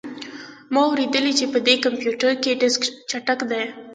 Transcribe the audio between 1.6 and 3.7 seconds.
دې کمپیوټر کې ډیسک چټک دی